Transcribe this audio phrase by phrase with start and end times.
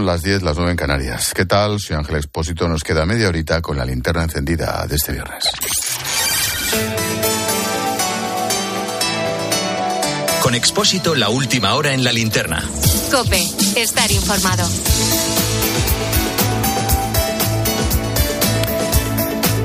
[0.00, 1.34] Son las 10, las 9 en Canarias.
[1.34, 1.78] ¿Qué tal?
[1.78, 2.66] Soy Ángel Expósito.
[2.66, 5.44] Nos queda media horita con la linterna encendida de este viernes.
[10.42, 12.64] Con Expósito, la última hora en la linterna.
[13.10, 14.66] Cope, estar informado.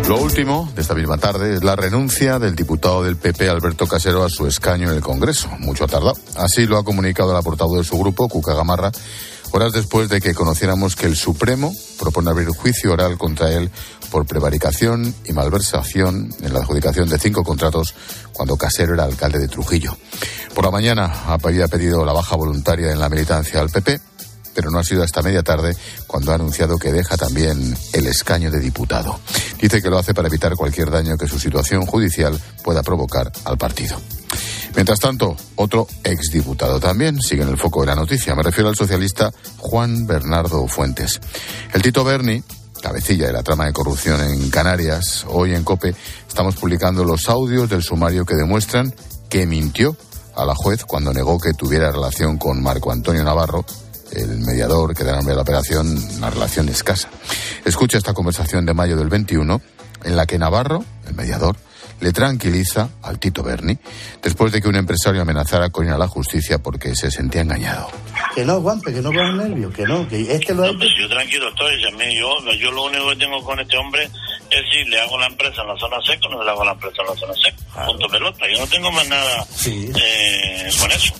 [0.09, 4.25] Lo último de esta misma tarde es la renuncia del diputado del PP Alberto Casero
[4.25, 5.47] a su escaño en el Congreso.
[5.59, 6.17] Mucho ha tardado.
[6.35, 8.91] Así lo ha comunicado la portavoz de su grupo, Cuca Gamarra,
[9.51, 13.69] horas después de que conociéramos que el Supremo propone abrir juicio oral contra él
[14.11, 17.95] por prevaricación y malversación en la adjudicación de cinco contratos
[18.33, 19.97] cuando Casero era alcalde de Trujillo.
[20.53, 23.99] Por la mañana había pedido la baja voluntaria en la militancia al PP
[24.55, 25.75] pero no ha sido hasta media tarde
[26.07, 29.19] cuando ha anunciado que deja también el escaño de diputado.
[29.59, 33.57] Dice que lo hace para evitar cualquier daño que su situación judicial pueda provocar al
[33.57, 33.99] partido.
[34.75, 38.35] Mientras tanto, otro exdiputado también sigue en el foco de la noticia.
[38.35, 41.21] Me refiero al socialista Juan Bernardo Fuentes.
[41.73, 42.43] El Tito Berni,
[42.81, 45.95] cabecilla de la trama de corrupción en Canarias, hoy en COPE
[46.27, 48.93] estamos publicando los audios del sumario que demuestran
[49.29, 49.95] que mintió
[50.35, 53.65] a la juez cuando negó que tuviera relación con Marco Antonio Navarro,
[54.11, 57.07] el mediador que da nombre a la operación, una relación escasa.
[57.63, 59.61] Escucha esta conversación de mayo del 21
[60.03, 61.55] en la que Navarro, el mediador,
[61.99, 63.77] le tranquiliza al Tito Berni
[64.21, 67.89] después de que un empresario amenazara con ir a la justicia porque se sentía engañado.
[68.33, 70.89] Que no aguante, que no coja nervios, que no, que este lo ha no, pues
[70.99, 74.99] yo tranquilo estoy, yo, yo lo único que tengo con este hombre es si le
[74.99, 77.15] hago la empresa en la zona seca o no le hago la empresa en la
[77.15, 77.85] zona seca.
[77.85, 81.13] Punto pelota, yo no tengo más nada eh, con eso.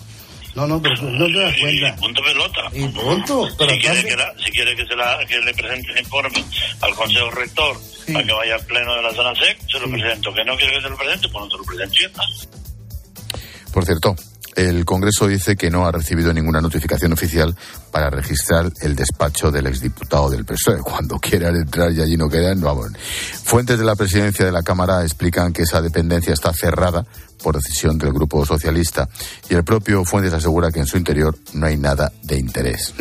[0.55, 1.95] No, no, pero no te das cuenta.
[1.97, 2.61] punto pelota.
[2.71, 3.47] Y punto.
[3.57, 6.45] Pero si, quiere que, la, si quiere que, se la, que le presente el informe
[6.81, 7.77] al Consejo Rector
[8.13, 10.33] para que vaya al pleno de la zona SEC, se lo presento.
[10.33, 12.21] Que no quiere que se lo presente, pues no se lo presente.
[13.73, 14.15] Por cierto,
[14.55, 17.55] el Congreso dice que no ha recibido ninguna notificación oficial
[17.91, 20.79] para registrar el despacho del exdiputado del PSOE.
[20.79, 22.91] Cuando quieran entrar y allí no quedan, vamos.
[23.43, 27.05] Fuentes de la presidencia de la Cámara explican que esa dependencia está cerrada
[27.43, 29.07] por decisión del Grupo Socialista
[29.49, 32.93] y el propio Fuentes asegura que en su interior no hay nada de interés.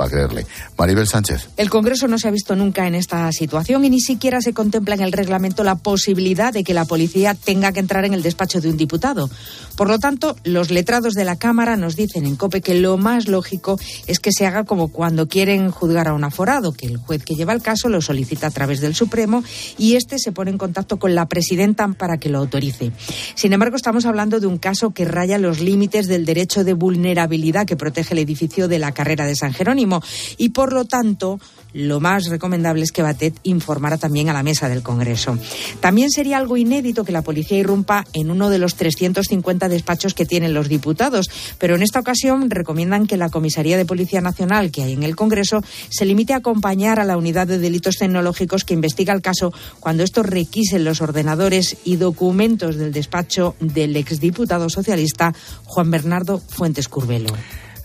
[0.00, 0.46] Para creerle.
[0.78, 1.50] Maribel Sánchez.
[1.58, 4.94] El Congreso no se ha visto nunca en esta situación y ni siquiera se contempla
[4.94, 8.62] en el reglamento la posibilidad de que la policía tenga que entrar en el despacho
[8.62, 9.28] de un diputado.
[9.76, 13.28] Por lo tanto, los letrados de la Cámara nos dicen en COPE que lo más
[13.28, 17.22] lógico es que se haga como cuando quieren juzgar a un aforado, que el juez
[17.22, 19.44] que lleva el caso lo solicita a través del Supremo
[19.76, 22.92] y este se pone en contacto con la presidenta para que lo autorice.
[23.34, 27.66] Sin embargo, estamos hablando de un caso que raya los límites del derecho de vulnerabilidad
[27.66, 29.89] que protege el edificio de la carrera de San Jerónimo
[30.36, 31.40] y por lo tanto
[31.72, 35.38] lo más recomendable es que Batet informara también a la mesa del Congreso.
[35.80, 40.26] También sería algo inédito que la policía irrumpa en uno de los 350 despachos que
[40.26, 44.82] tienen los diputados, pero en esta ocasión recomiendan que la Comisaría de Policía Nacional que
[44.82, 48.74] hay en el Congreso se limite a acompañar a la unidad de delitos tecnológicos que
[48.74, 55.32] investiga el caso cuando estos requisen los ordenadores y documentos del despacho del exdiputado socialista
[55.64, 57.30] Juan Bernardo Fuentes Curbelo.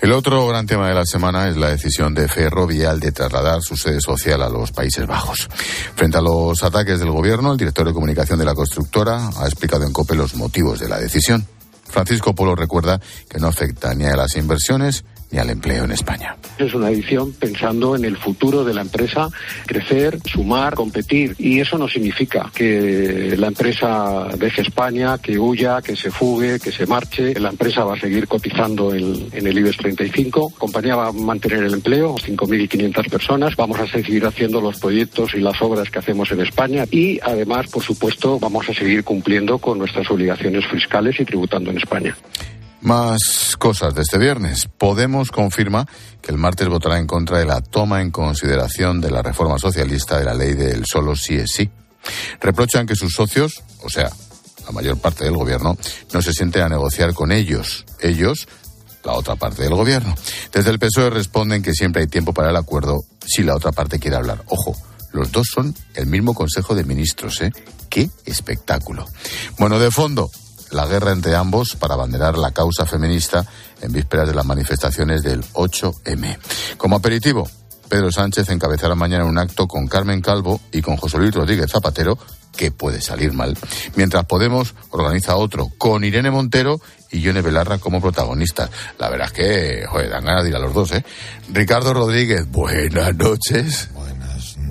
[0.01, 3.75] El otro gran tema de la semana es la decisión de Ferrovial de trasladar su
[3.77, 5.47] sede social a los Países Bajos.
[5.95, 9.85] Frente a los ataques del gobierno, el director de comunicación de la constructora ha explicado
[9.85, 11.47] en COPE los motivos de la decisión.
[11.87, 16.35] Francisco Polo recuerda que no afecta ni a las inversiones y al empleo en España.
[16.57, 19.27] Es una edición pensando en el futuro de la empresa,
[19.65, 21.35] crecer, sumar, competir.
[21.37, 26.71] Y eso no significa que la empresa deje España, que huya, que se fugue, que
[26.71, 27.33] se marche.
[27.39, 30.51] La empresa va a seguir cotizando en, en el IBEX 35.
[30.53, 33.55] La compañía va a mantener el empleo, 5.500 personas.
[33.55, 36.85] Vamos a seguir haciendo los proyectos y las obras que hacemos en España.
[36.91, 41.77] Y además, por supuesto, vamos a seguir cumpliendo con nuestras obligaciones fiscales y tributando en
[41.77, 42.15] España.
[42.85, 44.69] Más cosas de este viernes.
[44.77, 45.87] Podemos confirma
[46.21, 50.19] que el martes votará en contra de la toma en consideración de la reforma socialista
[50.19, 51.67] de la ley del solo sí es sí.
[52.39, 54.11] Reprochan que sus socios, o sea,
[54.67, 55.75] la mayor parte del gobierno,
[56.13, 57.85] no se sienten a negociar con ellos.
[58.01, 58.47] Ellos,
[59.03, 60.13] la otra parte del gobierno.
[60.53, 63.97] Desde el PSOE responden que siempre hay tiempo para el acuerdo si la otra parte
[63.97, 64.43] quiere hablar.
[64.45, 64.75] Ojo,
[65.11, 67.51] los dos son el mismo Consejo de Ministros, ¿eh?
[67.89, 69.07] ¡Qué espectáculo!
[69.57, 70.29] Bueno, de fondo,
[70.71, 73.45] la guerra entre ambos para abanderar la causa feminista
[73.81, 76.37] en vísperas de las manifestaciones del 8M.
[76.77, 77.47] Como aperitivo,
[77.89, 82.17] Pedro Sánchez encabezará mañana un acto con Carmen Calvo y con José Luis Rodríguez Zapatero,
[82.55, 83.57] que puede salir mal,
[83.95, 86.79] mientras Podemos organiza otro con Irene Montero
[87.11, 88.69] y Yone Belarra como protagonistas.
[88.97, 91.03] La verdad es que, joder, dan ganas de ir a los dos, ¿eh?
[91.49, 93.89] Ricardo Rodríguez, buenas noches.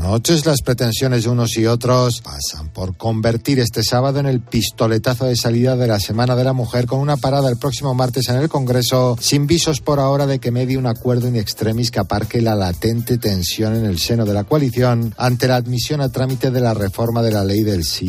[0.04, 0.44] Noches.
[0.44, 5.34] Las pretensiones de unos y otros pasan por convertir este sábado en el pistoletazo de
[5.34, 8.50] salida de la Semana de la Mujer con una parada el próximo martes en el
[8.50, 12.54] Congreso sin visos por ahora de que medie un acuerdo in extremis que aparque la
[12.54, 16.74] latente tensión en el seno de la coalición ante la admisión a trámite de la
[16.74, 18.04] reforma de la ley del sí.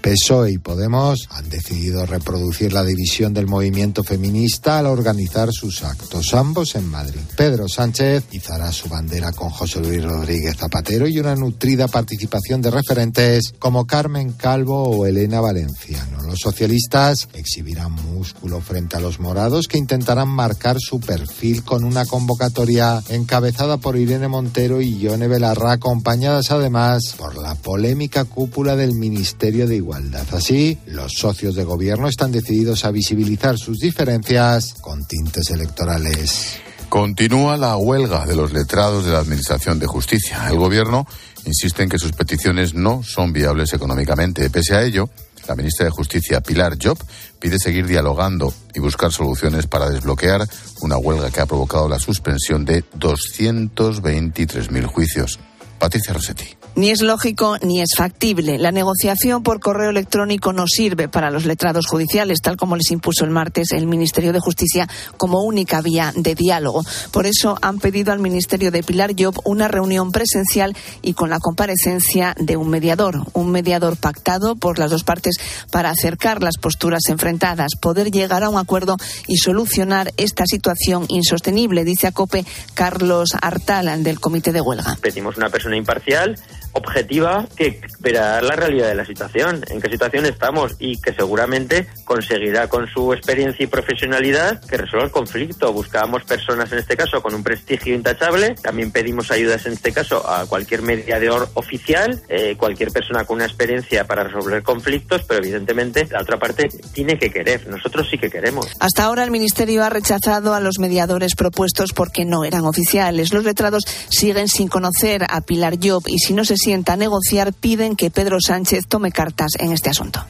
[0.00, 6.34] PSOE y Podemos han decidido reproducir la división del movimiento feminista al organizar sus actos,
[6.34, 7.20] ambos en Madrid.
[7.36, 12.70] Pedro Sánchez izará su bandera con José Luis Rodríguez Zapatero y una nutrida participación de
[12.70, 16.22] referentes como Carmen Calvo o Elena Valenciano.
[16.22, 22.06] Los socialistas exhibirán músculo frente a los morados que intentarán marcar su perfil con una
[22.06, 28.94] convocatoria encabezada por Irene Montero y Yone Belarra, acompañadas además por la polémica cúpula del
[28.94, 30.26] Ministerio de Igualdad.
[30.32, 36.67] Así, los socios de gobierno están decididos a visibilizar sus diferencias con tintes electorales.
[36.88, 40.48] Continúa la huelga de los letrados de la Administración de Justicia.
[40.48, 41.06] El Gobierno
[41.44, 44.48] insiste en que sus peticiones no son viables económicamente.
[44.48, 45.10] Pese a ello,
[45.46, 46.98] la ministra de Justicia, Pilar Job,
[47.38, 50.48] pide seguir dialogando y buscar soluciones para desbloquear
[50.80, 55.38] una huelga que ha provocado la suspensión de 223.000 juicios.
[55.78, 56.58] Patricia Rossetti.
[56.74, 58.56] Ni es lógico ni es factible.
[58.56, 63.24] La negociación por correo electrónico no sirve para los letrados judiciales, tal como les impuso
[63.24, 66.84] el martes el Ministerio de Justicia como única vía de diálogo.
[67.10, 71.40] Por eso han pedido al Ministerio de Pilar Job una reunión presencial y con la
[71.40, 75.36] comparecencia de un mediador, un mediador pactado por las dos partes
[75.72, 78.96] para acercar las posturas enfrentadas, poder llegar a un acuerdo
[79.26, 84.96] y solucionar esta situación insostenible, dice a COPE Carlos Artalan del Comité de Huelga.
[85.00, 86.34] Pedimos una persona imparcial
[86.72, 91.86] objetiva que verá la realidad de la situación, en qué situación estamos y que seguramente
[92.04, 95.72] conseguirá con su experiencia y profesionalidad que resuelva el conflicto.
[95.72, 100.28] Buscábamos personas en este caso con un prestigio intachable, también pedimos ayudas en este caso
[100.28, 106.06] a cualquier mediador oficial, eh, cualquier persona con una experiencia para resolver conflictos, pero evidentemente
[106.10, 108.66] la otra parte tiene que querer, nosotros sí que queremos.
[108.80, 113.32] Hasta ahora el Ministerio ha rechazado a los mediadores propuestos porque no eran oficiales.
[113.32, 117.54] Los letrados siguen sin conocer a Pilar Job y si no se sienta a negociar,
[117.54, 120.24] piden que Pedro Sánchez tome cartas en este asunto.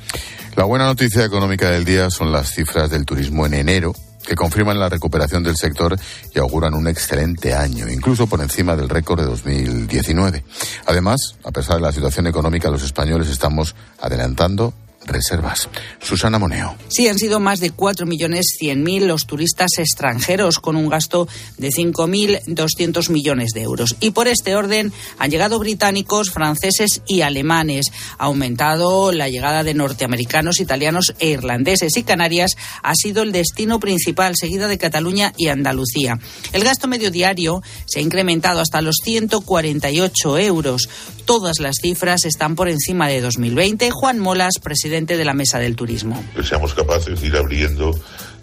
[0.54, 3.94] La buena noticia económica del día son las cifras del turismo en enero,
[4.26, 5.98] que confirman la recuperación del sector
[6.34, 10.44] y auguran un excelente año, incluso por encima del récord de 2019.
[10.86, 14.74] Además, a pesar de la situación económica, los españoles estamos adelantando
[15.06, 15.68] reservas.
[16.00, 16.76] Susana Moneo.
[16.88, 23.50] Sí, han sido más de 4.100.000 los turistas extranjeros con un gasto de 5.200 millones
[23.54, 23.96] de euros.
[24.00, 27.86] Y por este orden han llegado británicos, franceses y alemanes.
[28.18, 33.80] Ha aumentado la llegada de norteamericanos, italianos e irlandeses y Canarias ha sido el destino
[33.80, 36.18] principal, seguida de Cataluña y Andalucía.
[36.52, 40.88] El gasto medio diario se ha incrementado hasta los 148 euros.
[41.24, 43.90] Todas las cifras están por encima de 2020.
[43.90, 46.22] Juan Molas, presidente de la Mesa del Turismo.
[46.34, 47.98] Que seamos capaces de ir abriendo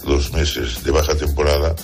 [0.06, 1.76] los meses de baja temporada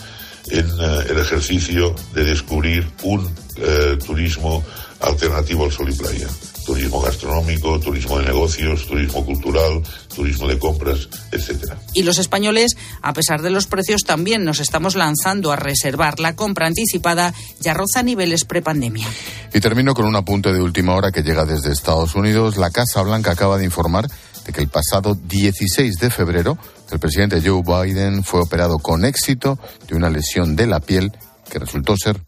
[0.49, 4.63] en uh, el ejercicio de descubrir un uh, turismo
[5.01, 6.27] alternativo al sol y playa.
[6.65, 9.81] Turismo gastronómico, turismo de negocios, turismo cultural,
[10.15, 11.75] turismo de compras, etcétera.
[11.93, 16.19] Y los españoles, a pesar de los precios, también nos estamos lanzando a reservar.
[16.19, 19.07] La compra anticipada ya roza niveles prepandemia.
[19.51, 22.57] Y termino con un apunte de última hora que llega desde Estados Unidos.
[22.57, 24.07] La Casa Blanca acaba de informar
[24.45, 26.57] de que el pasado 16 de febrero
[26.91, 29.57] el presidente Joe Biden fue operado con éxito
[29.87, 31.11] de una lesión de la piel
[31.49, 32.21] que resultó ser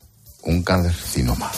[0.43, 1.51] un carcinoma.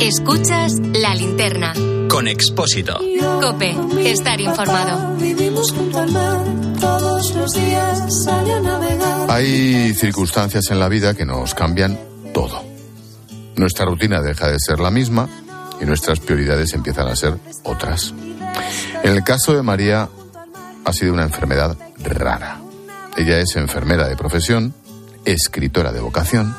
[0.00, 1.74] Escuchas la linterna.
[2.08, 2.98] Con Expósito.
[3.40, 5.16] Cope, estar informado.
[5.16, 6.44] Vivimos junto al mar,
[6.80, 9.30] todos los días sale a navegar.
[9.30, 11.98] Hay circunstancias en la vida que nos cambian
[12.32, 12.64] todo.
[13.56, 15.28] Nuestra rutina deja de ser la misma
[15.80, 18.14] y nuestras prioridades empiezan a ser otras.
[19.02, 20.08] En el caso de María
[20.84, 22.60] ha sido una enfermedad rara.
[23.16, 24.74] Ella es enfermera de profesión,
[25.24, 26.54] escritora de vocación.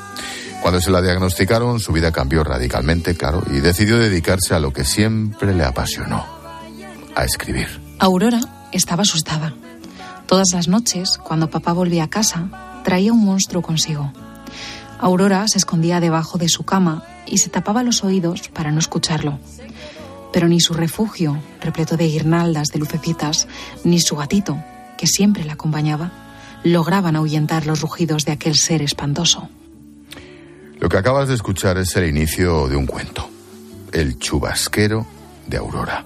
[0.62, 4.84] Cuando se la diagnosticaron, su vida cambió radicalmente, claro, y decidió dedicarse a lo que
[4.84, 6.26] siempre le apasionó,
[7.16, 7.68] a escribir.
[7.98, 9.54] Aurora estaba asustada.
[10.28, 14.12] Todas las noches, cuando papá volvía a casa, traía un monstruo consigo.
[15.00, 19.40] Aurora se escondía debajo de su cama y se tapaba los oídos para no escucharlo.
[20.34, 23.48] Pero ni su refugio, repleto de guirnaldas de lucecitas,
[23.84, 24.62] ni su gatito,
[24.98, 26.12] que siempre la acompañaba,
[26.64, 29.50] lograban ahuyentar los rugidos de aquel ser espantoso.
[30.80, 33.30] Lo que acabas de escuchar es el inicio de un cuento,
[33.92, 35.06] El chubasquero
[35.46, 36.06] de Aurora.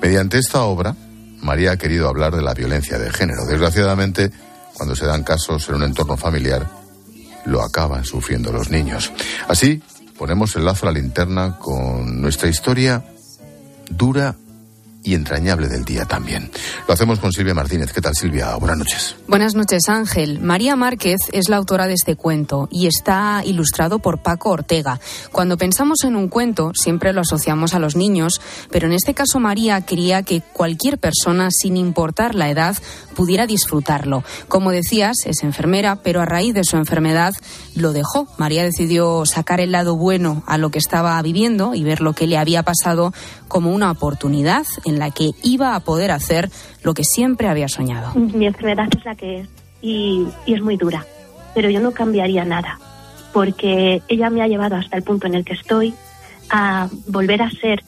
[0.00, 0.94] Mediante esta obra,
[1.40, 3.44] María ha querido hablar de la violencia de género.
[3.46, 4.30] Desgraciadamente,
[4.74, 6.70] cuando se dan casos en un entorno familiar,
[7.46, 9.12] lo acaban sufriendo los niños.
[9.48, 9.82] Así,
[10.16, 13.04] ponemos el lazo a la linterna con nuestra historia
[13.90, 14.36] dura
[15.04, 16.50] y entrañable del día también.
[16.86, 17.92] Lo hacemos con Silvia Martínez.
[17.92, 18.54] ¿Qué tal, Silvia?
[18.56, 19.16] Buenas noches.
[19.26, 20.40] Buenas noches, Ángel.
[20.40, 25.00] María Márquez es la autora de este cuento y está ilustrado por Paco Ortega.
[25.30, 28.40] Cuando pensamos en un cuento, siempre lo asociamos a los niños,
[28.70, 32.76] pero en este caso María quería que cualquier persona, sin importar la edad,
[33.14, 34.24] pudiera disfrutarlo.
[34.48, 37.34] Como decías, es enfermera, pero a raíz de su enfermedad
[37.74, 38.28] lo dejó.
[38.38, 42.26] María decidió sacar el lado bueno a lo que estaba viviendo y ver lo que
[42.26, 43.12] le había pasado
[43.48, 46.50] como una oportunidad en la que iba a poder hacer
[46.82, 48.14] lo que siempre había soñado.
[48.14, 49.48] Mi enfermedad es la que es
[49.80, 51.04] y, y, es muy dura,
[51.54, 52.78] pero yo no cambiaría nada,
[53.32, 55.94] porque ella me ha llevado hasta el punto en el que estoy
[56.50, 57.82] a volver a ser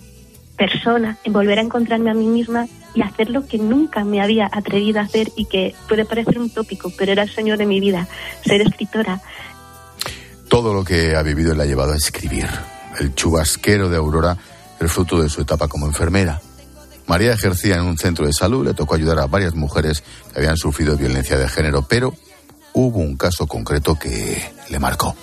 [0.57, 4.49] persona, en volver a encontrarme a mí misma y hacer lo que nunca me había
[4.53, 7.81] atrevido a hacer y que puede parecer un tópico, pero era el sueño de mi
[7.81, 8.09] vida,
[8.45, 9.21] ser escritora.
[10.49, 12.47] Todo lo que ha vivido le ha llevado a escribir.
[13.01, 14.37] El chubasquero de Aurora
[14.81, 16.41] el fruto de su etapa como enfermera.
[17.07, 20.57] María ejercía en un centro de salud, le tocó ayudar a varias mujeres que habían
[20.57, 22.15] sufrido violencia de género, pero
[22.73, 25.15] hubo un caso concreto que le marcó.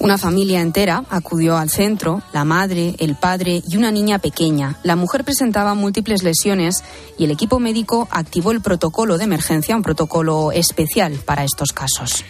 [0.00, 4.76] Una familia entera acudió al centro, la madre, el padre y una niña pequeña.
[4.82, 6.82] La mujer presentaba múltiples lesiones
[7.16, 12.24] y el equipo médico activó el protocolo de emergencia, un protocolo especial para estos casos.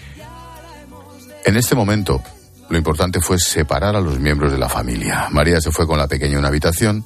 [1.45, 2.23] En este momento,
[2.69, 5.29] lo importante fue separar a los miembros de la familia.
[5.31, 7.05] María se fue con la pequeña a una habitación,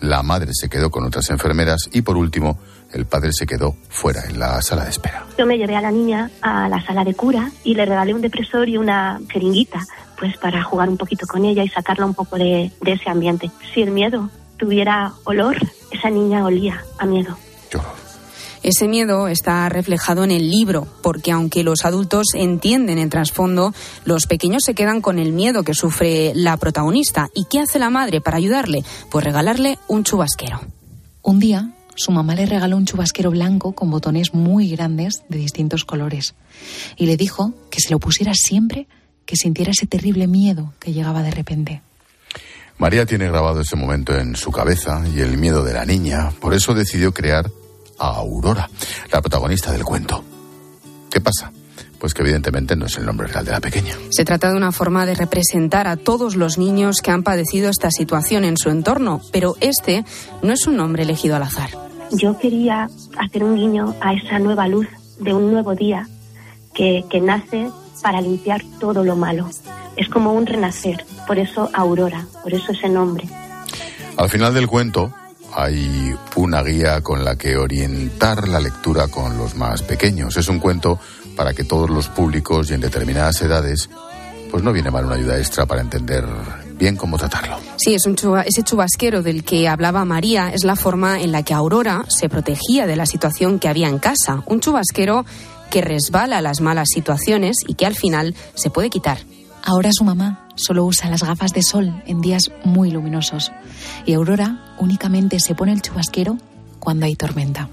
[0.00, 2.58] la madre se quedó con otras enfermeras y por último
[2.92, 5.26] el padre se quedó fuera en la sala de espera.
[5.38, 8.22] Yo me llevé a la niña a la sala de cura y le regalé un
[8.22, 9.80] depresor y una jeringuita,
[10.18, 13.50] pues para jugar un poquito con ella y sacarla un poco de, de ese ambiente.
[13.74, 15.56] Si el miedo tuviera olor,
[15.90, 17.36] esa niña olía a miedo.
[18.62, 23.72] Ese miedo está reflejado en el libro, porque aunque los adultos entienden el trasfondo,
[24.04, 27.28] los pequeños se quedan con el miedo que sufre la protagonista.
[27.34, 28.84] ¿Y qué hace la madre para ayudarle?
[29.10, 30.60] Pues regalarle un chubasquero.
[31.22, 35.84] Un día, su mamá le regaló un chubasquero blanco con botones muy grandes de distintos
[35.84, 36.34] colores
[36.96, 38.86] y le dijo que se lo pusiera siempre
[39.26, 41.82] que sintiera ese terrible miedo que llegaba de repente.
[42.78, 46.54] María tiene grabado ese momento en su cabeza y el miedo de la niña, por
[46.54, 47.50] eso decidió crear
[47.98, 48.68] a Aurora,
[49.12, 50.22] la protagonista del cuento.
[51.10, 51.52] ¿Qué pasa?
[51.98, 53.94] Pues que evidentemente no es el nombre real de la pequeña.
[54.10, 57.90] Se trata de una forma de representar a todos los niños que han padecido esta
[57.90, 60.04] situación en su entorno, pero este
[60.42, 61.70] no es un nombre elegido al azar.
[62.12, 62.88] Yo quería
[63.18, 64.86] hacer un guiño a esa nueva luz
[65.18, 66.08] de un nuevo día
[66.72, 67.70] que, que nace
[68.02, 69.50] para limpiar todo lo malo.
[69.96, 73.28] Es como un renacer, por eso Aurora, por eso ese nombre.
[74.16, 75.12] Al final del cuento,
[75.54, 80.36] hay una guía con la que orientar la lectura con los más pequeños.
[80.36, 80.98] Es un cuento
[81.36, 83.88] para que todos los públicos y en determinadas edades,
[84.50, 86.24] pues no viene mal una ayuda extra para entender
[86.78, 87.58] bien cómo tratarlo.
[87.76, 91.54] Sí, es un ese chubasquero del que hablaba María es la forma en la que
[91.54, 94.42] Aurora se protegía de la situación que había en casa.
[94.46, 95.24] Un chubasquero
[95.70, 99.18] que resbala las malas situaciones y que al final se puede quitar.
[99.64, 103.52] Ahora su mamá solo usa las gafas de sol en días muy luminosos
[104.04, 106.36] y Aurora únicamente se pone el chubasquero
[106.78, 107.68] cuando hay tormenta.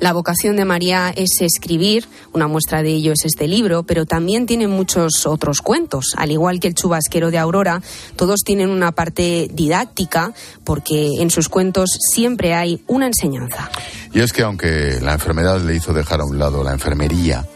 [0.00, 4.44] La vocación de María es escribir, una muestra de ello es este libro, pero también
[4.44, 6.14] tiene muchos otros cuentos.
[6.16, 7.80] Al igual que el chubasquero de Aurora,
[8.16, 10.32] todos tienen una parte didáctica
[10.64, 13.70] porque en sus cuentos siempre hay una enseñanza.
[14.12, 17.46] Y es que aunque la enfermedad le hizo dejar a un lado la enfermería,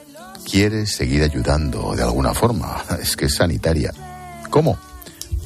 [0.48, 2.82] quiere seguir ayudando de alguna forma.
[3.02, 3.92] Es que es sanitaria.
[4.50, 4.78] ¿Cómo?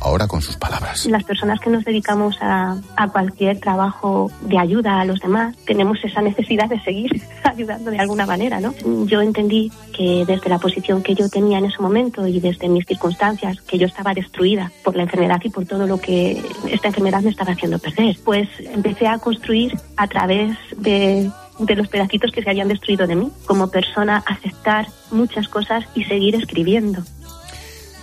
[0.01, 1.07] Ahora con sus palabras.
[1.07, 5.99] Las personas que nos dedicamos a, a, cualquier trabajo de ayuda a los demás tenemos
[6.03, 8.75] esa necesidad de seguir ayudando de alguna manera, ¿no?
[9.07, 12.85] Yo entendí que desde la posición que yo tenía en ese momento y desde mis
[12.85, 17.21] circunstancias, que yo estaba destruida por la enfermedad y por todo lo que esta enfermedad
[17.23, 22.43] me estaba haciendo perder, pues empecé a construir a través de de los pedacitos que
[22.43, 23.31] se habían destruido de mí.
[23.47, 27.03] Como persona, aceptar muchas cosas y seguir escribiendo.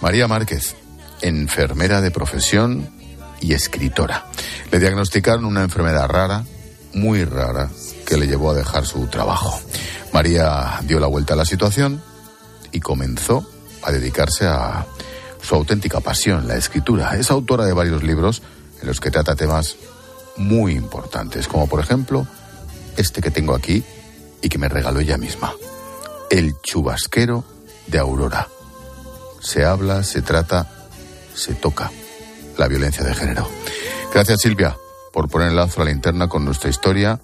[0.02, 0.76] María Márquez,
[1.22, 2.90] enfermera de profesión
[3.42, 4.26] y escritora.
[4.72, 6.44] Le diagnosticaron una enfermedad rara,
[6.94, 7.70] muy rara,
[8.06, 9.60] que le llevó a dejar su trabajo.
[10.14, 12.02] María dio la vuelta a la situación
[12.72, 13.48] y comenzó
[13.84, 14.86] a dedicarse a
[15.42, 17.18] su auténtica pasión, la escritura.
[17.18, 18.42] Es autora de varios libros
[18.82, 19.78] en los que trata temas
[20.38, 22.28] muy importantes, como por ejemplo
[22.98, 23.84] este que tengo aquí
[24.42, 25.54] y que me regaló ella misma.
[26.30, 27.44] El chubasquero
[27.88, 28.48] de Aurora.
[29.42, 30.79] Se habla, se trata,
[31.40, 31.92] se toca
[32.58, 33.48] la violencia de género.
[34.14, 34.78] Gracias Silvia
[35.14, 37.20] por poner el lazo a la linterna con nuestra historia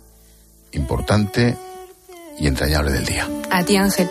[0.72, 1.58] importante
[2.40, 3.30] y entrañable del día.
[3.52, 4.10] A ti, Ángel.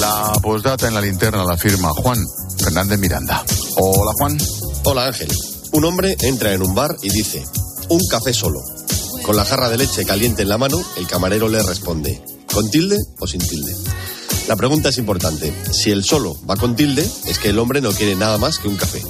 [0.00, 2.18] La postdata en la linterna la firma Juan
[2.58, 3.44] Fernández Miranda.
[3.76, 4.38] Hola, Juan.
[4.84, 5.28] Hola, Ángel.
[5.72, 7.42] Un hombre entra en un bar y dice,
[7.88, 8.60] un café solo.
[9.22, 12.20] Con la jarra de leche caliente en la mano, el camarero le responde,
[12.52, 13.72] ¿con tilde o sin tilde?
[14.48, 15.52] La pregunta es importante.
[15.70, 18.66] Si el solo va con tilde, es que el hombre no quiere nada más que
[18.66, 19.00] un café.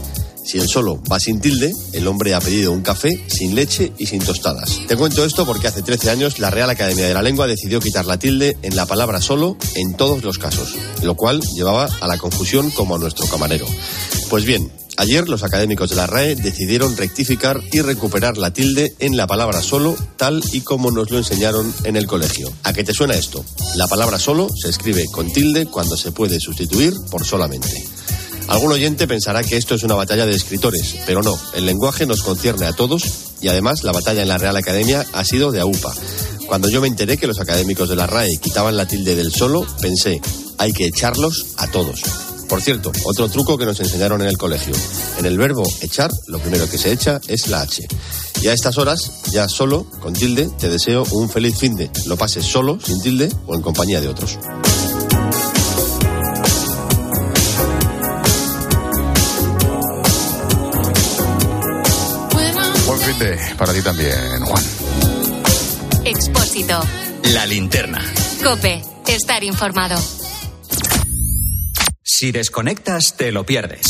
[0.45, 4.07] Si el solo va sin tilde, el hombre ha pedido un café sin leche y
[4.07, 4.81] sin tostadas.
[4.87, 8.05] Te cuento esto porque hace 13 años la Real Academia de la Lengua decidió quitar
[8.05, 12.19] la tilde en la palabra solo en todos los casos, lo cual llevaba a la
[12.19, 13.67] confusión como a nuestro camarero.
[14.29, 19.17] Pues bien, Ayer los académicos de la RAE decidieron rectificar y recuperar la tilde en
[19.17, 22.53] la palabra solo, tal y como nos lo enseñaron en el colegio.
[22.63, 23.45] ¿A qué te suena esto?
[23.77, 27.85] La palabra solo se escribe con tilde cuando se puede sustituir por solamente.
[28.49, 32.23] Algún oyente pensará que esto es una batalla de escritores, pero no, el lenguaje nos
[32.23, 33.03] concierne a todos
[33.41, 35.95] y además la batalla en la Real Academia ha sido de AUPA.
[36.47, 39.67] Cuando yo me enteré que los académicos de la RAE quitaban la tilde del solo,
[39.81, 40.21] pensé,
[40.59, 42.03] hay que echarlos a todos.
[42.53, 44.75] Por cierto, otro truco que nos enseñaron en el colegio.
[45.17, 47.89] En el verbo echar, lo primero que se echa es la H.
[48.43, 51.91] Y a estas horas, ya solo, con tilde, te deseo un feliz fin de.
[52.05, 54.39] Lo pases solo, sin tilde o en compañía de otros.
[62.87, 64.65] Buen fin de para ti también, Juan.
[66.05, 66.83] Expósito.
[67.33, 68.05] La linterna.
[68.45, 68.83] Cope.
[69.07, 69.97] Estar informado.
[72.23, 73.85] Si desconectas, te lo pierdes.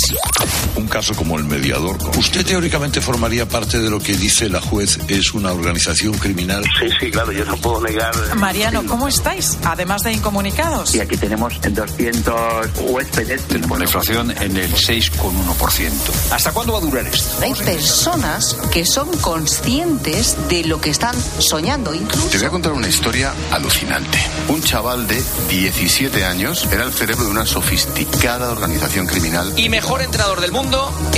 [0.77, 1.99] Un caso como el mediador.
[2.17, 6.65] Usted teóricamente formaría parte de lo que dice la juez es una organización criminal.
[6.81, 8.15] Sí, sí, claro, yo no puedo negar.
[8.37, 9.59] Mariano, ¿cómo estáis?
[9.65, 10.95] Además de incomunicados.
[10.95, 13.43] Y aquí tenemos 200 huéspedes.
[13.49, 15.93] Tenemos una inflación en el 6,1%.
[16.31, 17.43] ¿Hasta cuándo va a durar esto?
[17.43, 21.95] Hay personas que son conscientes de lo que están soñando.
[21.95, 22.29] Incluso...
[22.29, 24.19] Te voy a contar una historia alucinante.
[24.49, 29.53] Un chaval de 17 años era el cerebro de una sofisticada organización criminal.
[29.57, 30.72] Y mejor entrenador del mundo,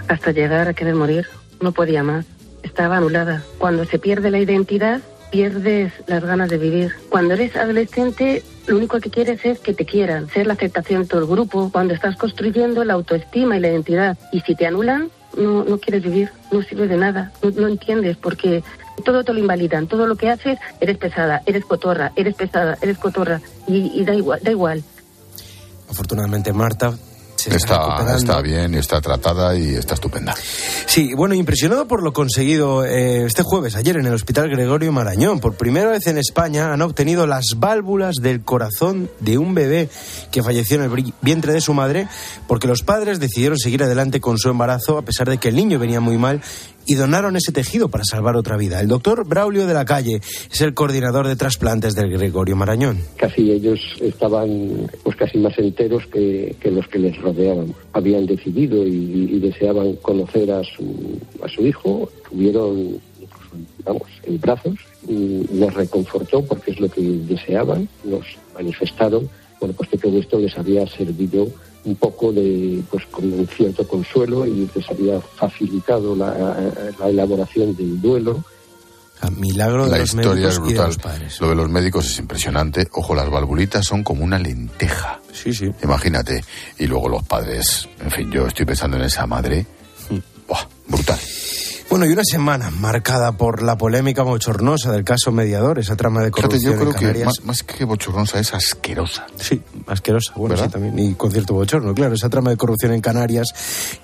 [0.06, 1.26] Hasta llegar a querer morir.
[1.60, 2.26] No podía más.
[2.62, 3.42] Estaba anulada.
[3.58, 6.92] Cuando se pierde la identidad, pierdes las ganas de vivir.
[7.08, 11.08] Cuando eres adolescente, lo único que quieres es que te quieran, ser la aceptación de
[11.08, 11.70] todo el grupo.
[11.72, 14.18] Cuando estás construyendo la autoestima y la identidad.
[14.32, 17.32] Y si te anulan, no, no quieres vivir, no sirve de nada.
[17.42, 18.62] No, entiendes porque
[19.04, 19.86] todo te lo invalidan.
[19.86, 23.40] Todo lo que haces, eres pesada, eres cotorra, eres pesada, eres cotorra.
[23.66, 24.82] Y, y da igual, da igual.
[25.88, 26.94] Afortunadamente, Marta
[27.40, 28.16] se Está, recuperando.
[28.16, 30.35] está bien, está tratada y está estupenda.
[30.87, 35.40] Sí, bueno, impresionado por lo conseguido eh, este jueves, ayer en el Hospital Gregorio Marañón.
[35.40, 39.88] Por primera vez en España han obtenido las válvulas del corazón de un bebé
[40.31, 42.09] que falleció en el vientre de su madre
[42.46, 45.79] porque los padres decidieron seguir adelante con su embarazo a pesar de que el niño
[45.79, 46.42] venía muy mal
[46.86, 48.80] y donaron ese tejido para salvar otra vida.
[48.80, 52.98] El doctor Braulio de la Calle es el coordinador de trasplantes del Gregorio Marañón.
[53.16, 57.74] Casi ellos estaban pues casi más enteros que, que los que les rodeaban.
[57.92, 62.10] Habían decidido y, y deseaban conocer a su, a su hijo.
[62.28, 63.50] Tuvieron, incluso,
[63.84, 64.74] vamos, en brazos.
[65.08, 67.88] Y les reconfortó porque es lo que deseaban.
[68.04, 69.28] Nos manifestaron,
[69.60, 71.48] bueno, pues que todo esto les había servido
[71.84, 76.56] un poco de, pues con un cierto consuelo y les había facilitado la,
[76.98, 78.44] la elaboración del duelo.
[79.36, 80.86] milagro de La los historia médicos es y de brutal.
[80.86, 81.40] los padres.
[81.40, 82.88] Lo de los médicos es impresionante.
[82.92, 85.20] Ojo, las valvulitas son como una lenteja.
[85.32, 85.70] Sí, sí.
[85.82, 86.44] Imagínate.
[86.78, 87.88] Y luego los padres.
[88.00, 89.64] En fin, yo estoy pensando en esa madre.
[90.48, 91.18] Buah, brutal.
[91.90, 96.26] Bueno, y una semana marcada por la polémica bochornosa del caso mediador, esa trama de
[96.31, 99.26] Fíjate, corrupción yo creo en que más, más que bochornosa es asquerosa.
[99.40, 100.66] Sí, asquerosa, bueno, ¿Verdad?
[100.66, 103.48] sí también, y con cierto bochorno, claro, esa trama de corrupción en Canarias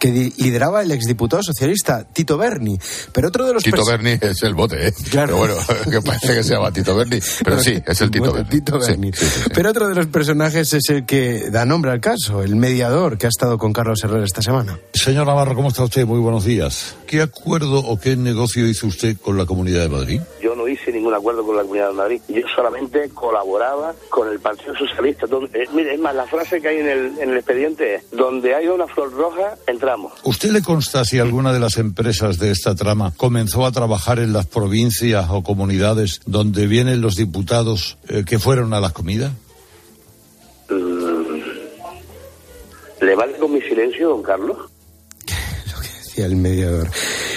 [0.00, 2.76] que lideraba el exdiputado socialista Tito Berni,
[3.12, 4.92] pero otro de los Tito Berni es el bote, ¿eh?
[5.08, 5.38] Claro.
[5.40, 7.20] Pero bueno, que parece que se llama Tito Berni.
[7.44, 8.50] Pero sí, es el Tito Bueno, Berni.
[8.50, 9.12] Tito Sí, Berni.
[9.12, 9.50] sí, sí, sí.
[9.54, 13.26] Pero otro de los personajes es el que da nombre al caso, el mediador que
[13.26, 14.76] ha estado con Carlos Herrera esta semana.
[14.92, 16.04] Señor Navarro, ¿cómo está usted?
[16.04, 16.96] Muy buenos días.
[17.06, 20.20] ¿Qué acuerdo o qué negocio hizo usted con la Comunidad de Madrid?
[20.42, 22.20] Yo no hice ningún acuerdo con la Comunidad de Madrid.
[22.28, 25.26] Yo solamente colaboraba con el Partido Socialista.
[25.26, 28.10] Donde- eh, mire, es más, la frase que hay en el, en el expediente es,
[28.10, 30.12] donde hay una flor roja, entramos.
[30.24, 34.32] ¿Usted le consta si alguna de las empresas de esta trama comenzó a trabajar en
[34.32, 39.32] las provincias o comunidades donde vienen los diputados eh, que fueron a las comidas?
[40.68, 41.06] Mm.
[43.00, 44.56] ¿Le vale con mi silencio, don Carlos?
[46.04, 46.88] Decía el mediador,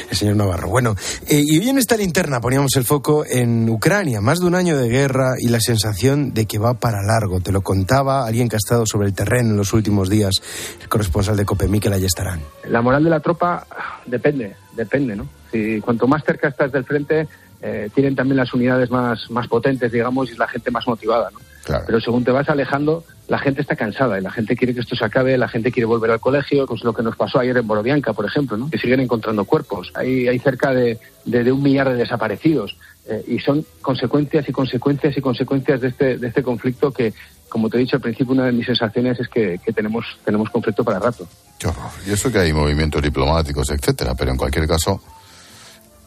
[0.09, 0.69] el señor Navarro.
[0.69, 0.95] Bueno,
[1.27, 4.77] eh, y hoy en esta linterna poníamos el foco en Ucrania, más de un año
[4.77, 7.39] de guerra y la sensación de que va para largo.
[7.41, 10.35] Te lo contaba alguien que ha estado sobre el terreno en los últimos días,
[10.81, 12.41] el corresponsal de COPE, Miquel Ayestarán.
[12.67, 13.65] La moral de la tropa
[14.05, 15.27] depende, depende, ¿no?
[15.51, 17.27] Si cuanto más cerca estás del frente,
[17.61, 21.39] eh, tienen también las unidades más, más potentes, digamos, y la gente más motivada, ¿no?
[21.85, 24.95] Pero según te vas alejando, la gente está cansada y la gente quiere que esto
[24.95, 27.67] se acabe, la gente quiere volver al colegio, pues lo que nos pasó ayer en
[27.67, 28.69] Borodianka, por ejemplo, ¿no?
[28.69, 29.91] Que siguen encontrando cuerpos.
[29.93, 32.75] Hay, hay cerca de, de, de un millar de desaparecidos
[33.07, 37.13] eh, y son consecuencias y consecuencias y consecuencias de este, de este conflicto que,
[37.49, 40.49] como te he dicho al principio, una de mis sensaciones es que, que tenemos, tenemos
[40.49, 41.27] conflicto para rato.
[41.59, 41.91] Qué horror.
[42.07, 45.01] Y eso que hay movimientos diplomáticos, etcétera, pero en cualquier caso,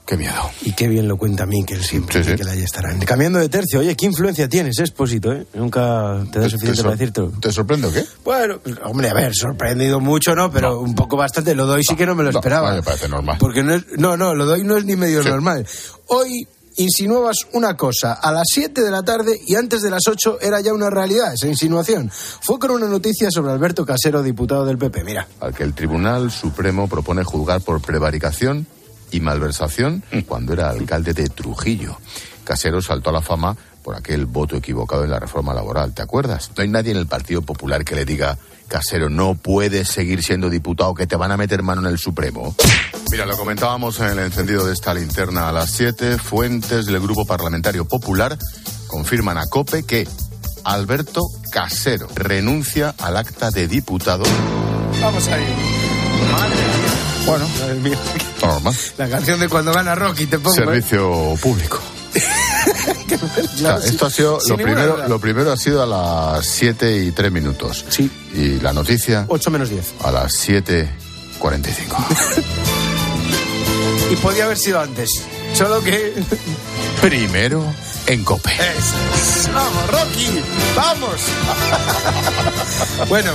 [0.06, 0.50] qué miedo.
[0.62, 2.98] Y qué bien lo cuenta Miquel siempre, Miquel Ayestarán.
[3.00, 5.32] Cambiando de tercio, oye, ¿qué influencia tienes, Expósito?
[5.32, 5.46] Eh?
[5.54, 7.22] Nunca te da suficiente sor- para decirte.
[7.40, 8.04] ¿Te sorprende o qué?
[8.24, 10.50] Bueno, hombre, a ver, sorprendido mucho, ¿no?
[10.50, 11.54] Pero un poco bastante.
[11.54, 12.72] Lo doy sí que no me lo No, esperaba.
[12.74, 13.36] me parece normal.
[13.38, 15.66] Porque no es, no, no, lo doy no es ni medio normal.
[16.08, 20.38] Hoy insinuabas una cosa a las 7 de la tarde y antes de las 8
[20.40, 22.10] era ya una realidad esa insinuación.
[22.10, 25.04] Fue con una noticia sobre Alberto Casero, diputado del PP.
[25.04, 25.28] Mira.
[25.40, 28.66] Al que el Tribunal Supremo propone juzgar por prevaricación
[29.12, 31.98] y malversación cuando era alcalde de Trujillo.
[32.44, 36.50] Casero saltó a la fama por aquel voto equivocado en la reforma laboral, ¿te acuerdas?
[36.56, 40.48] No hay nadie en el Partido Popular que le diga, Casero, no puedes seguir siendo
[40.48, 42.54] diputado, que te van a meter mano en el Supremo.
[43.10, 46.16] Mira, lo comentábamos en el encendido de esta linterna a las 7.
[46.16, 48.38] Fuentes del Grupo Parlamentario Popular
[48.86, 50.08] confirman a COPE que
[50.64, 51.20] Alberto
[51.50, 54.24] Casero renuncia al acta de diputado.
[55.00, 55.44] Vamos ahí.
[57.26, 57.98] Bueno, Madre mía.
[58.46, 58.74] Normal.
[58.98, 60.54] La canción de cuando gana Rocky te pongo.
[60.54, 60.64] ¿eh?
[60.64, 61.80] Servicio público.
[63.58, 65.86] Claro, O sea, esto ha sido sin lo primero, lo primero ha sido a
[66.36, 67.84] las 7 y 3 minutos.
[67.88, 68.10] Sí.
[68.34, 69.94] Y la noticia 8 menos 10.
[70.02, 70.86] a las 7.45.
[74.12, 75.10] Y podía haber sido antes.
[75.54, 76.12] Solo que.
[77.00, 77.64] Primero
[78.06, 78.52] en COPE.
[79.54, 80.42] ¡Vamos, Rocky!
[80.76, 81.20] ¡Vamos!
[83.08, 83.32] bueno,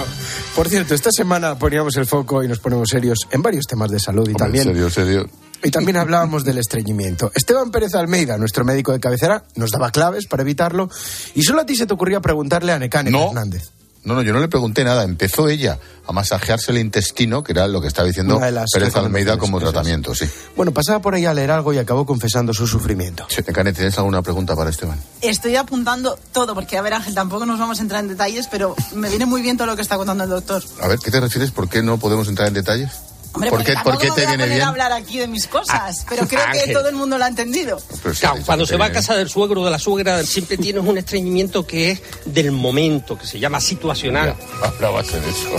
[0.57, 3.99] por cierto, esta semana poníamos el foco y nos ponemos serios en varios temas de
[3.99, 4.63] salud y Hombre, también.
[4.65, 5.29] serio, serio.
[5.63, 7.31] Y también hablábamos del estreñimiento.
[7.35, 10.89] Esteban Pérez Almeida, nuestro médico de cabecera, nos daba claves para evitarlo.
[11.35, 13.27] Y solo a ti se te ocurría preguntarle a Necane No.
[13.27, 13.69] Hernández.
[14.07, 15.03] No, no, yo no le pregunté nada.
[15.03, 18.39] Empezó ella a masajearse el intestino, que era lo que estaba diciendo
[18.71, 20.25] Pérez Almeida como tratamiento, sí.
[20.55, 23.25] Bueno, pasaba por ahí a leer algo y acabó confesando su sufrimiento.
[23.27, 24.97] Sí, Necane, ¿tienes alguna pregunta para Esteban?
[25.21, 28.77] Estoy apuntando todo, porque a ver Ángel, tampoco nos vamos a entrar en detalles, pero
[28.95, 30.63] me viene muy bien todo lo que está contando el doctor.
[30.81, 31.51] A ver, ¿qué te refieres?
[31.51, 32.91] ¿Por qué no podemos entrar en detalles?
[33.37, 34.61] Hombre, ¿Por qué, por qué te voy a viene poner bien?
[34.63, 36.73] a hablar aquí de mis cosas, pero creo que Ángel.
[36.73, 37.79] todo el mundo lo ha entendido.
[38.19, 40.97] Claro, cuando se va a casa del suegro o de la suegra siempre tienes un
[40.97, 44.35] estreñimiento que es del momento, que se llama situacional.
[44.63, 45.49] A ser eso.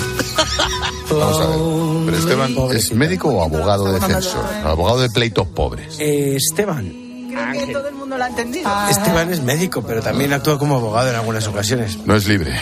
[1.11, 1.59] Vamos a ver.
[2.07, 4.45] Pero Esteban, ¿es médico o abogado defensor?
[4.65, 5.97] Abogado de pleitos pobres.
[5.99, 7.07] Eh, Esteban.
[7.31, 8.69] Creo que todo el mundo lo ha entendido.
[8.91, 11.97] Esteban es médico, pero también actúa como abogado en algunas ocasiones.
[12.05, 12.53] No es libre.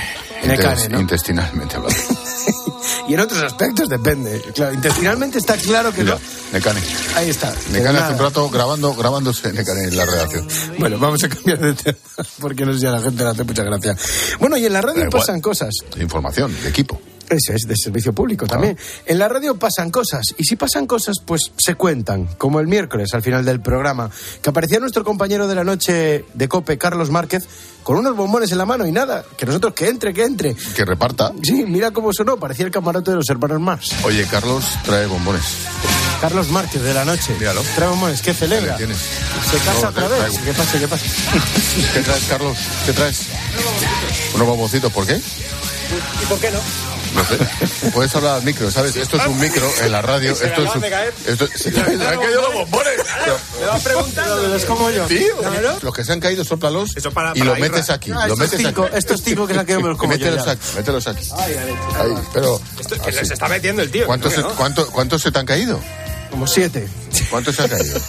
[0.44, 1.00] Necane, Intes- ¿no?
[1.00, 1.96] Intestinalmente hablando.
[3.08, 4.42] Y en otros aspectos depende.
[4.54, 6.18] Claro, intestinalmente está claro que no.
[6.52, 6.80] Necane.
[7.14, 7.54] Ahí está.
[7.70, 10.46] Necane hace un rato grabando, grabándose Necane en la redacción.
[10.78, 11.98] Bueno, vamos a cambiar de tema,
[12.40, 13.96] porque no sé si a la gente le hace mucha gracia.
[14.40, 15.74] Bueno, y en la radio pasan cosas.
[15.98, 17.00] Información, de equipo.
[17.28, 18.78] Eso es, de servicio público también.
[19.04, 23.12] En la radio pasan cosas, y si pasan cosas, pues se cuentan, como el miércoles
[23.14, 24.10] al final del programa,
[24.42, 27.44] que aparecía nuestro compañero de la noche de COPE, Carlos Márquez,
[27.82, 30.54] con unos bombones en la mano y nada, que nosotros que entre, que entre.
[30.54, 31.32] Que reparta.
[31.42, 33.92] Sí, mira cómo sonó, parecía el camarote de los hermanos Mars.
[34.04, 35.42] Oye, Carlos trae bombones.
[36.20, 37.34] Carlos Márquez de la noche.
[37.38, 37.62] Míralo.
[37.74, 38.76] Trae bombones, ¿qué celebra?
[38.76, 38.96] Tienes.
[39.50, 40.18] Se casa No, otra vez.
[40.18, 40.44] traigo.
[40.44, 40.78] ¿Qué pasa?
[40.78, 41.04] ¿Qué pasa?
[41.94, 42.56] ¿Qué traes, Carlos?
[42.86, 43.20] ¿Qué traes?
[44.34, 45.14] Unos bomboncitos, ¿por qué?
[45.16, 46.58] ¿Y por qué no?
[47.16, 47.90] No sé.
[47.90, 48.94] Puedes hablar al micro, ¿sabes?
[48.96, 50.35] Esto es un micro en la radio.
[50.35, 50.81] Se me Esto es un...
[50.83, 51.14] de caer.
[51.26, 51.48] Esto...
[51.57, 52.92] Se me han caído los bombones.
[53.61, 55.09] Me vas preguntando de los como yo.
[55.09, 55.26] Sí,
[55.83, 58.11] los que se han caído, sóplalos y para los metes aquí.
[58.11, 58.96] Los estos metes cinco- aquí.
[58.96, 61.29] estos cinco que se han caído me los como Mételos aquí, mételos aquí.
[61.37, 62.61] Ahí, pero...
[63.11, 64.07] se está metiendo el tío.
[64.07, 64.55] ¿Cuántos, se, ¿no?
[64.55, 65.81] cuánto- ¿Cuántos se te han caído?
[66.31, 66.87] Como siete.
[67.31, 68.00] ¿Cuántos se han caído?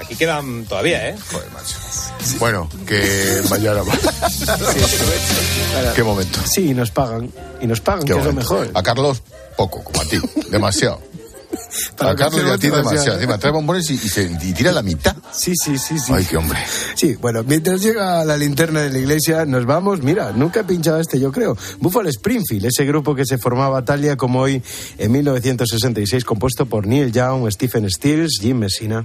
[0.00, 1.16] Aquí quedan todavía, ¿eh?
[1.32, 1.76] Joder, macho.
[2.38, 3.92] Bueno, que mañana va.
[5.94, 6.38] Qué momento.
[6.44, 7.30] Sí, y nos pagan.
[7.60, 8.70] Y nos pagan, Qué que es lo mejor.
[8.74, 9.22] A Carlos,
[9.56, 10.18] poco, como a ti.
[10.50, 11.00] Demasiado.
[11.96, 13.14] Para a Carlos y a ti demasiado.
[13.16, 15.16] Encima trae bombones y, y se, y tira la mitad.
[15.32, 16.12] Sí, sí, sí, sí.
[16.12, 16.58] Ay, qué hombre.
[16.94, 20.02] Sí, bueno, mientras llega la linterna de la iglesia, nos vamos.
[20.02, 21.56] Mira, nunca he pinchado este, yo creo.
[21.78, 24.62] Buffalo Springfield, ese grupo que se formaba tal día como hoy
[24.98, 29.02] en 1966, compuesto por Neil Young, Stephen Stills, Jim Messina.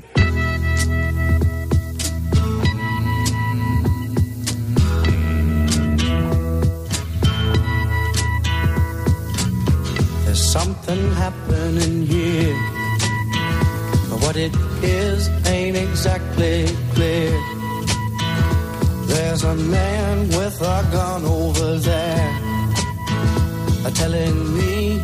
[14.37, 17.31] What it is ain't exactly clear.
[19.07, 22.43] There's a man with a gun over there.
[23.95, 24.99] Telling me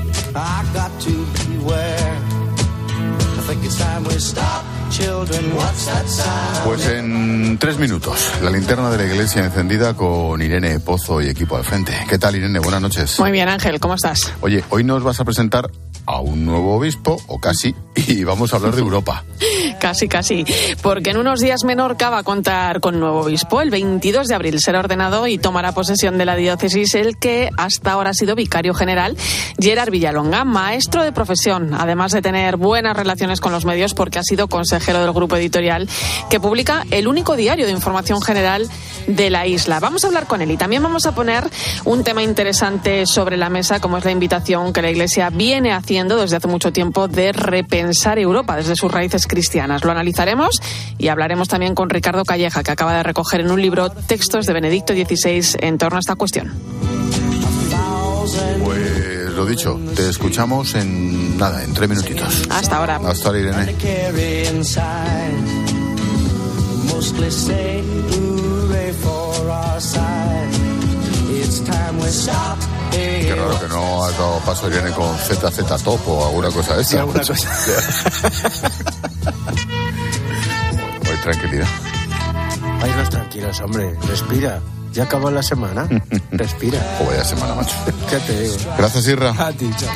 [6.65, 11.57] Pues en tres minutos, la linterna de la iglesia encendida con Irene Pozo y equipo
[11.57, 11.93] al frente.
[12.09, 12.59] ¿Qué tal, Irene?
[12.59, 13.19] Buenas noches.
[13.19, 14.31] Muy bien, Ángel, ¿cómo estás?
[14.41, 15.69] Oye, hoy nos vas a presentar
[16.05, 19.23] a un nuevo obispo, o casi, y vamos a hablar de Europa.
[19.79, 20.45] Casi, casi.
[20.81, 23.59] Porque en unos días Menorca va a contar con nuevo obispo.
[23.59, 27.91] El 22 de abril será ordenado y tomará posesión de la diócesis el que hasta
[27.91, 29.17] ahora ha sido vicario general,
[29.59, 34.23] Gerard Villalonga, maestro de profesión, además de tener buenas relaciones con los medios porque ha
[34.23, 35.89] sido consejero del grupo editorial
[36.29, 38.69] que publica el único diario de información general
[39.07, 39.79] de la isla.
[39.79, 41.49] Vamos a hablar con él y también vamos a poner
[41.85, 46.17] un tema interesante sobre la mesa, como es la invitación que la Iglesia viene haciendo
[46.17, 49.83] desde hace mucho tiempo de repensar Europa desde sus raíces cristianas.
[49.83, 50.59] Lo analizaremos
[50.97, 54.53] y hablaremos también con Ricardo Calleja, que acaba de recoger en un libro textos de
[54.53, 56.53] Benedicto XVI en torno a esta cuestión.
[58.63, 58.82] Pues
[59.43, 62.43] lo dicho, te escuchamos en nada, en tres minutitos.
[62.49, 62.95] Hasta ahora.
[63.05, 63.75] Hasta ahora, Irene.
[72.91, 76.81] Qué raro que no has dado paso, Irene, con ZZ Top o alguna cosa de
[76.83, 76.91] esa.
[76.91, 77.49] Sí, alguna cosa.
[81.01, 81.67] Hoy tranquilidad.
[82.81, 83.97] Váyanos tranquilos, hombre.
[84.07, 84.61] Respira.
[84.93, 85.87] Ya acabó la semana.
[86.31, 86.79] Respira.
[87.01, 87.75] O vaya semana, macho.
[88.09, 88.55] ¿Qué te digo?
[88.77, 89.31] Gracias, Irra.
[89.37, 89.91] A ti, chao.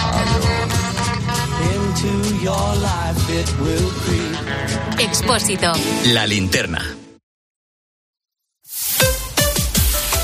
[5.00, 5.72] Expósito.
[6.14, 6.98] La linterna.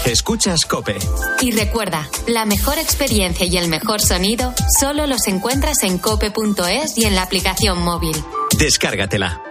[0.06, 0.98] Escuchas Cope.
[1.42, 7.06] Y recuerda, la mejor experiencia y el mejor sonido solo los encuentras en cope.es y
[7.06, 8.16] en la aplicación móvil.
[8.58, 9.42] Descárgatela.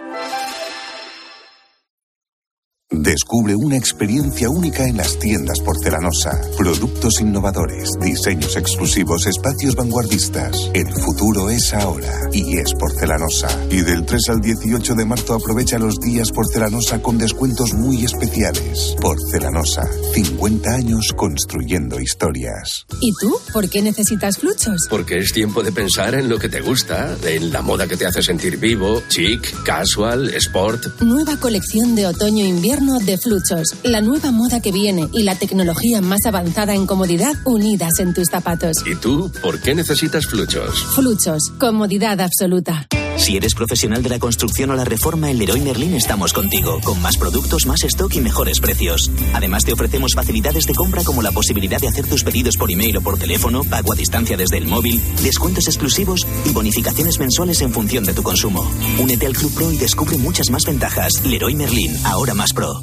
[3.03, 6.39] Descubre una experiencia única en las tiendas porcelanosa.
[6.57, 10.71] Productos innovadores, diseños exclusivos, espacios vanguardistas.
[10.73, 13.49] El futuro es ahora y es porcelanosa.
[13.69, 18.95] Y del 3 al 18 de marzo aprovecha los días porcelanosa con descuentos muy especiales.
[19.01, 22.85] Porcelanosa, 50 años construyendo historias.
[23.01, 23.35] ¿Y tú?
[23.51, 24.87] ¿Por qué necesitas fluchos?
[24.89, 28.05] Porque es tiempo de pensar en lo que te gusta, en la moda que te
[28.05, 31.01] hace sentir vivo, chic, casual, sport.
[31.01, 33.75] Nueva colección de otoño-invierno de Fluchos.
[33.83, 38.27] La nueva moda que viene y la tecnología más avanzada en comodidad unidas en tus
[38.29, 38.77] zapatos.
[38.85, 40.83] ¿Y tú por qué necesitas fluchos?
[40.95, 41.51] Fluchos.
[41.59, 42.87] Comodidad absoluta.
[43.17, 47.01] Si eres profesional de la construcción o la reforma, en Leroy Merlin estamos contigo, con
[47.01, 49.09] más productos, más stock y mejores precios.
[49.33, 52.97] Además, te ofrecemos facilidades de compra como la posibilidad de hacer tus pedidos por email
[52.97, 57.71] o por teléfono, pago a distancia desde el móvil, descuentos exclusivos y bonificaciones mensuales en
[57.71, 58.69] función de tu consumo.
[58.99, 61.23] Únete al Club Pro y descubre muchas más ventajas.
[61.23, 62.82] Leroy Merlin, ahora más pro.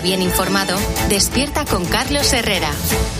[0.00, 2.70] bien informado, despierta con Carlos Herrera.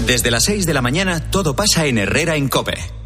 [0.07, 3.00] Desde las 6 de la mañana todo pasa en Herrera en Cope.